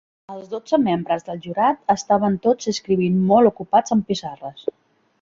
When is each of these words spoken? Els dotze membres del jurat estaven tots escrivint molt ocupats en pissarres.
Els 0.35 0.45
dotze 0.53 0.79
membres 0.85 1.27
del 1.27 1.43
jurat 1.43 1.85
estaven 1.97 2.39
tots 2.49 2.73
escrivint 2.75 3.23
molt 3.33 3.55
ocupats 3.55 3.99
en 3.99 4.07
pissarres. 4.11 4.69